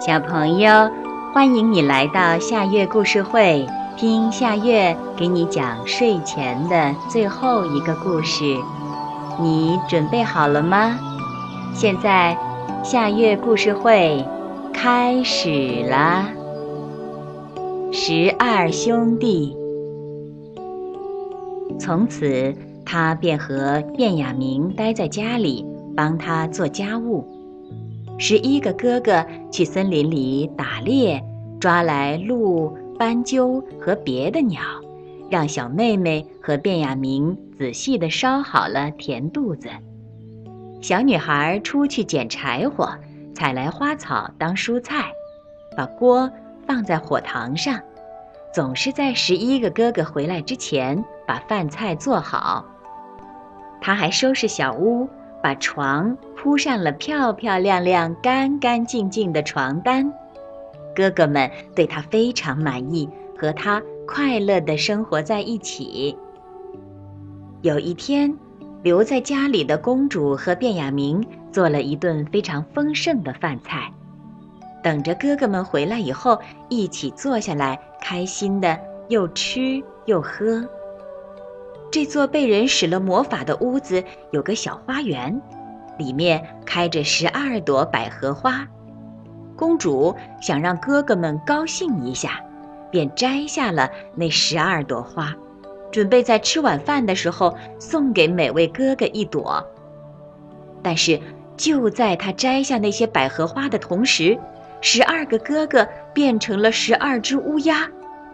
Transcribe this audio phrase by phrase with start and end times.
[0.00, 0.90] 小朋友，
[1.34, 3.66] 欢迎你来到夏月故事会，
[3.98, 8.42] 听夏月给你讲睡前的最后一个故事。
[9.38, 10.98] 你准备好了吗？
[11.74, 12.34] 现在，
[12.82, 14.24] 夏月故事会
[14.72, 16.30] 开始啦！
[17.92, 19.54] 十二兄弟，
[21.78, 22.54] 从此
[22.86, 27.39] 他便和卞雅明待在家里，帮他做家务。
[28.22, 31.24] 十一个哥哥去森林里打猎，
[31.58, 34.60] 抓来鹿、斑鸠和别的鸟，
[35.30, 39.70] 让小妹妹和卞雅明仔细地烧好了填肚子。
[40.82, 42.90] 小女孩出去捡柴火，
[43.34, 45.10] 采来花草当蔬菜，
[45.74, 46.30] 把锅
[46.66, 47.80] 放在火塘上，
[48.52, 52.66] 总是在十一个哥哥回来之前把饭菜做好。
[53.80, 55.08] 她还收拾小屋。
[55.42, 60.10] 把床铺上了漂漂亮亮、干干净净的床单，
[60.96, 63.06] 哥哥们对他非常满意，
[63.38, 66.16] 和他快乐地生活在一起。
[67.60, 68.34] 有一天，
[68.82, 73.92] 留在家里的公主和卞雅明做了一顿非常丰盛的饭菜，
[74.82, 80.66] 等着哥哥们回来以后一起坐下来，开心的又吃又喝。
[81.90, 85.38] 这座被人使了魔法的屋子有个小花园，
[86.00, 88.66] 里面开着十二朵百合花。
[89.54, 92.40] 公主想让哥哥们高兴一下，
[92.90, 95.34] 便摘下了那十二朵花，
[95.92, 99.62] 准备在吃晚饭的时候送给每位哥哥一朵。
[100.82, 101.20] 但是
[101.58, 104.38] 就在她摘下那些百合花的同时，
[104.80, 107.86] 十二个哥哥变成了十二只乌鸦，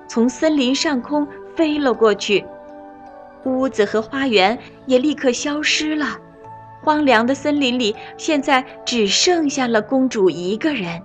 [0.06, 2.44] 从森林上空飞了过去。
[3.44, 4.56] 屋子和花园
[4.87, 6.06] 也立刻消失了，
[6.87, 11.03] 荒凉的森林里现在只剩下了公主一个人。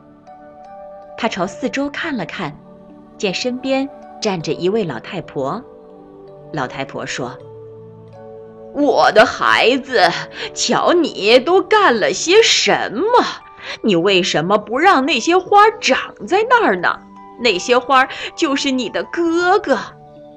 [1.18, 2.56] 她朝四周看了看，
[3.18, 3.90] 见身边
[4.22, 5.60] 站着一位老太婆。
[6.54, 7.36] 老太婆说
[8.76, 10.08] ：“我的孩子，
[10.54, 13.26] 瞧你都干了些什么？
[13.82, 17.00] 你为什么不让那些花长在那儿呢？
[17.40, 19.80] 那些花就是你的哥哥。”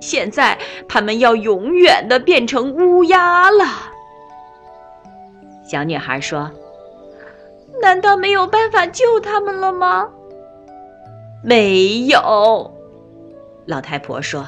[0.01, 0.59] 现在
[0.89, 3.93] 他们要永远的变成乌鸦了。
[5.67, 6.51] 小女孩说
[7.81, 10.09] ：“难道没有办法救他们了吗？”
[11.43, 12.73] 没有，
[13.67, 14.47] 老太婆说：“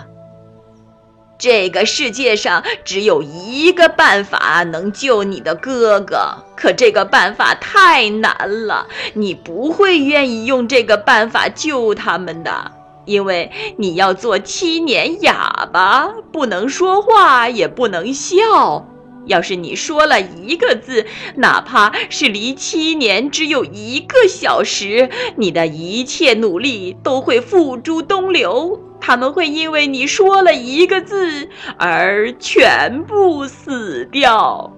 [1.38, 12.72] 这个世界上只有一个办法能救你的哥哥，可这个办法太难了，你不会愿意用这个办法救他们的。”
[13.06, 18.84] 因为你要做七年哑巴，不能说话，也不能笑。
[19.26, 21.06] 要是你说了一个字，
[21.36, 28.80] 哪怕是离七年只有一个小时，你的一切努力都会付诸东流。
[28.98, 31.48] 他们会因为你说了一个字
[31.78, 34.72] 而全部死掉。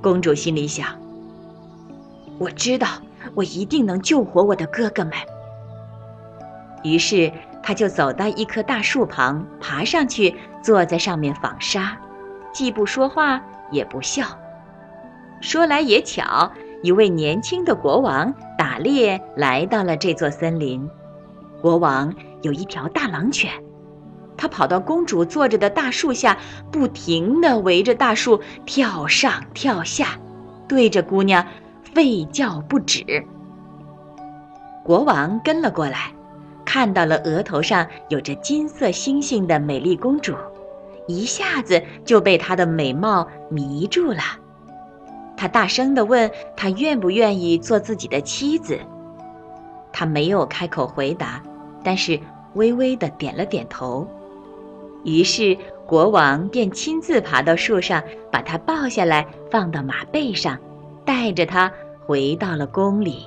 [0.00, 0.86] 公主心里想：
[2.38, 2.88] 我知道，
[3.34, 5.12] 我一定能救活我的哥哥们。
[6.82, 7.30] 于是，
[7.62, 11.96] 他就走到一棵大树旁，爬上去，坐在上面纺纱，
[12.52, 14.26] 既不说话，也不笑。
[15.40, 16.52] 说来也巧，
[16.82, 20.88] 一位年轻的国王打猎来到了这座森林。
[21.60, 23.50] 国王有一条大狼犬，
[24.36, 26.36] 他跑到公主坐着的大树下，
[26.70, 30.18] 不停地围着大树跳上跳下，
[30.68, 31.46] 对着姑娘
[31.94, 33.04] 吠叫不止。
[34.84, 36.12] 国王跟了过来。
[36.64, 40.32] 看到了额头上有着金色星星的美丽公主，
[41.06, 44.20] 一下子就被她的美貌迷住了。
[45.36, 48.78] 他大声地问她愿不愿意做自己的妻子。
[49.92, 51.42] 她没有开口回答，
[51.82, 52.18] 但是
[52.54, 54.06] 微微地点了点头。
[55.04, 60.58] 于是国王便亲自爬到树上，把她抱下来，放到马背上，
[61.04, 61.72] 带着她
[62.06, 63.26] 回到了宫里。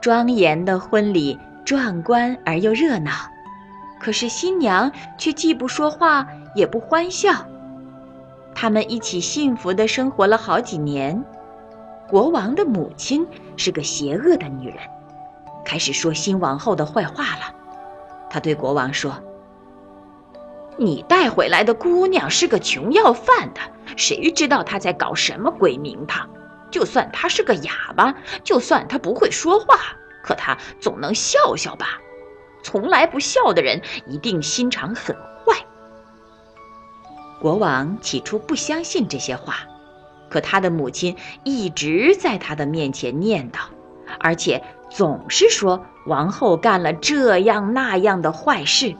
[0.00, 1.38] 庄严的婚礼。
[1.64, 3.10] 壮观而又热闹，
[4.04, 7.32] 可是新娘却既不说话也不欢笑。
[8.54, 11.24] 他们一起幸福的生活了好几年。
[12.06, 14.76] 国王的母亲是个邪恶的女人，
[15.64, 17.54] 开始说新王后的坏话了。
[18.28, 19.14] 她对国王说
[20.76, 23.60] ：“你带回来的姑娘是个穷要饭的，
[23.96, 26.28] 谁知道她在搞什么鬼名堂？
[26.70, 28.14] 就算她是个哑巴，
[28.44, 29.78] 就算她不会说话。”
[30.22, 31.98] 可她总能笑笑吧？
[32.64, 35.64] 从来不笑的人一定心肠很坏。
[37.38, 39.54] 国王起初不相信这些话，
[40.28, 41.14] 可他的母亲
[41.44, 43.58] 一直在他的面前念叨
[44.18, 48.96] ：“而且总是说王后干了这样那样的坏事。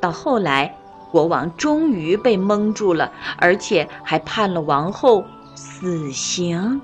[0.00, 0.74] 到后来，
[1.10, 5.24] 国王终于被蒙住了，而且还判了王后
[5.54, 6.80] 死刑。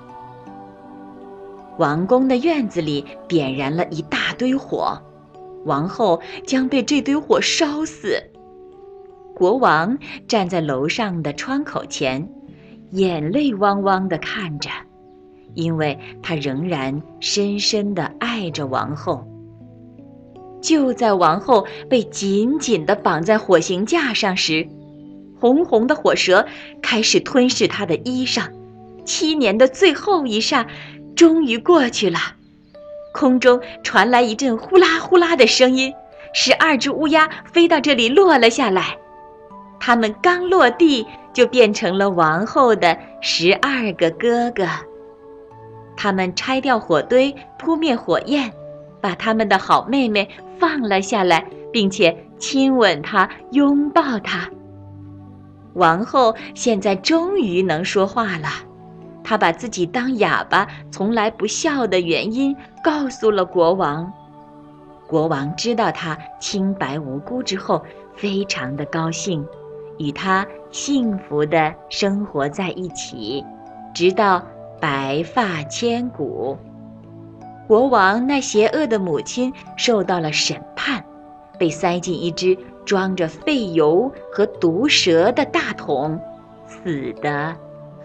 [1.78, 5.00] 王宫的院子里点燃了一大堆火，
[5.64, 8.22] 王后将被这堆火烧死。
[9.34, 12.28] 国王站在楼上的窗口前，
[12.90, 14.68] 眼泪汪汪地看着，
[15.54, 19.26] 因为他仍然深深地爱着王后。
[20.60, 24.66] 就在王后被紧紧地绑在火刑架上时，
[25.38, 26.46] 红红的火舌
[26.82, 28.50] 开始吞噬她的衣裳。
[29.04, 30.66] 七年的最后一霎，
[31.14, 32.18] 终于过去了。
[33.18, 35.92] 空中传来一阵呼啦呼啦的声音，
[36.32, 38.96] 十二只乌鸦飞到这里落了下来。
[39.80, 44.64] 他们刚落地，就变成了王后的十二个哥哥。
[45.96, 48.52] 他们拆掉火堆，扑灭火焰，
[49.00, 50.28] 把他们的好妹妹
[50.60, 54.48] 放了下来，并且亲吻她，拥抱她。
[55.74, 58.48] 王后现在终于能说话了，
[59.28, 64.10] 他把自己当哑巴、从来不笑的原因告诉了国王。
[65.06, 67.84] 国王知道他清白无辜之后，
[68.16, 69.46] 非常的高兴。
[69.98, 73.44] 与他幸福的生活在一起，
[73.92, 74.42] 直到
[74.80, 76.56] 白发千古。
[77.66, 81.04] 国王那邪恶的母亲受到了审判，
[81.58, 86.18] 被塞进一只装着废油和毒蛇的大桶，
[86.66, 87.54] 死得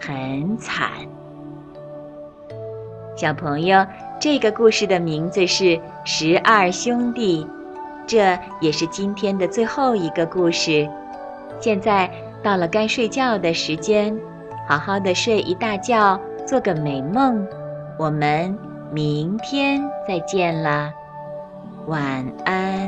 [0.06, 0.90] 很惨。
[3.16, 3.86] 小朋友，
[4.20, 5.64] 这个故事的名字是
[6.04, 7.46] 《十二兄弟》，
[8.06, 10.90] 这也是今天的最后一个故事。
[11.62, 12.12] 现在
[12.44, 14.14] 到了该睡觉的时间，
[14.68, 17.48] 好好的睡一大觉，做个美梦。
[17.98, 18.58] 我们
[18.92, 20.92] 明天再见了，
[21.88, 22.83] 晚安。